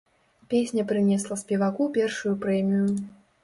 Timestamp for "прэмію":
2.47-2.85